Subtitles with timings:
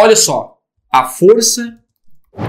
[0.00, 0.60] Olha só,
[0.92, 1.76] a força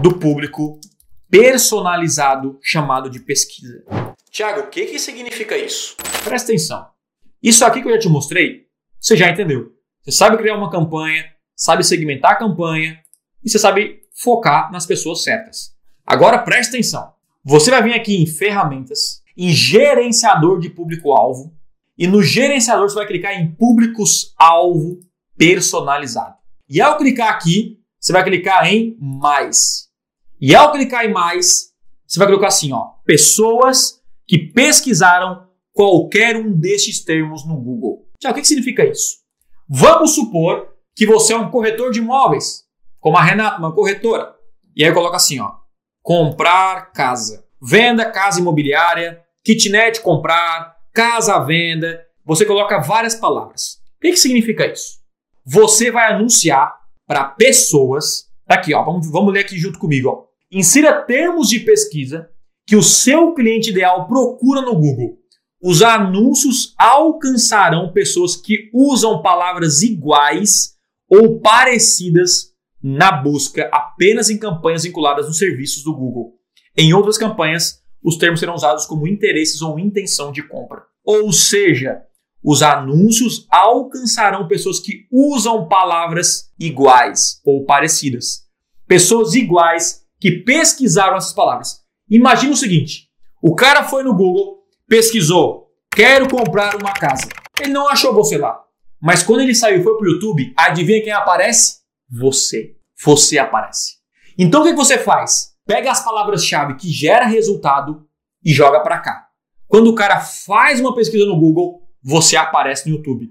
[0.00, 0.80] do público
[1.28, 3.84] personalizado chamado de pesquisa.
[4.30, 5.94] Tiago, o que, que significa isso?
[6.24, 6.86] Presta atenção.
[7.42, 8.62] Isso aqui que eu já te mostrei,
[8.98, 9.74] você já entendeu.
[10.02, 11.22] Você sabe criar uma campanha,
[11.54, 12.98] sabe segmentar a campanha
[13.44, 15.74] e você sabe focar nas pessoas certas.
[16.06, 17.12] Agora presta atenção.
[17.44, 21.54] Você vai vir aqui em ferramentas, em gerenciador de público-alvo
[21.98, 24.98] e no gerenciador você vai clicar em públicos-alvo
[25.36, 26.42] personalizado.
[26.68, 29.88] E ao clicar aqui, você vai clicar em mais.
[30.40, 31.72] E ao clicar em mais,
[32.06, 38.08] você vai colocar assim, ó, pessoas que pesquisaram qualquer um destes termos no Google.
[38.18, 39.18] Tchau, o que significa isso?
[39.68, 42.64] Vamos supor que você é um corretor de imóveis,
[43.00, 44.34] como a Renata, uma corretora.
[44.76, 45.52] E aí coloca assim, ó,
[46.02, 52.04] comprar casa, venda casa imobiliária, kitnet comprar, casa à venda.
[52.24, 53.80] Você coloca várias palavras.
[53.96, 55.03] O que, que significa isso?
[55.44, 56.74] Você vai anunciar
[57.06, 58.30] para pessoas.
[58.46, 60.08] Tá aqui, ó, vamos, vamos ler aqui junto comigo.
[60.08, 60.24] Ó.
[60.50, 62.30] Insira termos de pesquisa
[62.66, 65.18] que o seu cliente ideal procura no Google.
[65.62, 70.74] Os anúncios alcançarão pessoas que usam palavras iguais
[71.08, 76.34] ou parecidas na busca apenas em campanhas vinculadas nos serviços do Google.
[76.76, 80.82] Em outras campanhas, os termos serão usados como interesses ou intenção de compra.
[81.02, 82.02] Ou seja,
[82.44, 88.44] os anúncios alcançarão pessoas que usam palavras iguais ou parecidas.
[88.86, 91.80] Pessoas iguais que pesquisaram essas palavras.
[92.08, 93.08] Imagina o seguinte:
[93.42, 97.26] o cara foi no Google, pesquisou, quero comprar uma casa.
[97.58, 98.62] Ele não achou você lá.
[99.00, 101.78] Mas quando ele saiu e foi para o YouTube, adivinha quem aparece?
[102.10, 102.76] Você.
[103.02, 103.94] Você aparece.
[104.36, 105.54] Então o que você faz?
[105.66, 108.06] Pega as palavras-chave que gera resultado
[108.44, 109.28] e joga para cá.
[109.66, 113.30] Quando o cara faz uma pesquisa no Google, você aparece no YouTube.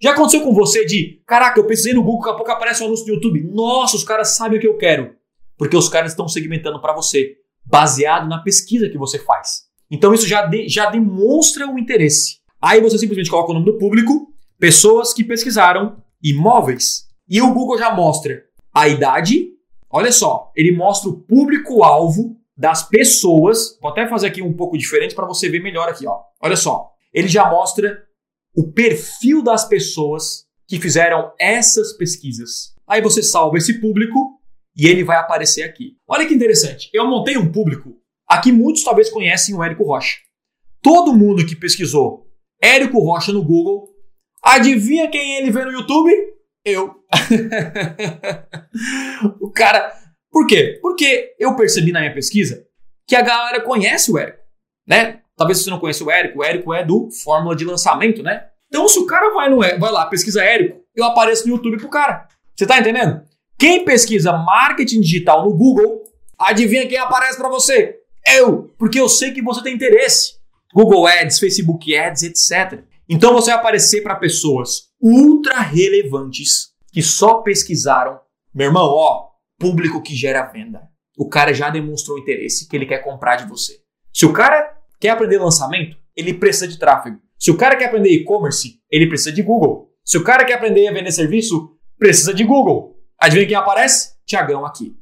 [0.00, 2.86] Já aconteceu com você de, caraca, eu pesquisei no Google, daqui a pouco aparece um
[2.86, 3.42] anúncio no YouTube.
[3.52, 5.14] Nossa, os caras sabem o que eu quero.
[5.56, 9.62] Porque os caras estão segmentando para você, baseado na pesquisa que você faz.
[9.90, 12.38] Então isso já, de, já demonstra o interesse.
[12.60, 14.28] Aí você simplesmente coloca o nome do público,
[14.58, 17.06] pessoas que pesquisaram imóveis.
[17.28, 19.50] E o Google já mostra a idade.
[19.90, 23.78] Olha só, ele mostra o público-alvo das pessoas.
[23.80, 26.20] Vou até fazer aqui um pouco diferente para você ver melhor aqui, ó.
[26.40, 28.02] Olha só, ele já mostra
[28.54, 32.74] o perfil das pessoas que fizeram essas pesquisas.
[32.86, 34.40] Aí você salva esse público
[34.76, 35.96] e ele vai aparecer aqui.
[36.06, 36.88] Olha que interessante.
[36.92, 37.96] Eu montei um público.
[38.28, 40.18] Aqui muitos talvez conhecem o Érico Rocha.
[40.80, 42.26] Todo mundo que pesquisou
[42.60, 43.88] Érico Rocha no Google,
[44.42, 46.10] adivinha quem ele vê no YouTube?
[46.64, 46.94] Eu.
[49.40, 49.92] o cara.
[50.30, 50.78] Por quê?
[50.80, 52.66] Porque eu percebi na minha pesquisa
[53.06, 54.42] que a galera conhece o Érico,
[54.86, 55.21] né?
[55.42, 58.46] Talvez você não conheça o Érico, o Érico é do Fórmula de Lançamento, né?
[58.68, 61.88] Então, se o cara vai, no, vai lá, pesquisa Érico, eu apareço no YouTube pro
[61.88, 62.28] cara.
[62.54, 63.22] Você tá entendendo?
[63.58, 66.04] Quem pesquisa marketing digital no Google,
[66.38, 67.98] adivinha quem aparece para você?
[68.24, 70.34] Eu, porque eu sei que você tem interesse.
[70.72, 72.84] Google Ads, Facebook Ads, etc.
[73.08, 78.20] Então você vai aparecer para pessoas ultra relevantes que só pesquisaram.
[78.54, 80.88] Meu irmão, ó, público que gera venda.
[81.18, 83.80] O cara já demonstrou interesse que ele quer comprar de você.
[84.14, 84.71] Se o cara
[85.02, 85.96] Quer aprender lançamento?
[86.14, 87.18] Ele precisa de tráfego.
[87.36, 89.90] Se o cara quer aprender e-commerce, ele precisa de Google.
[90.04, 92.96] Se o cara quer aprender a vender serviço, precisa de Google.
[93.18, 94.12] Adivinha quem aparece?
[94.24, 94.96] Tiagão aqui.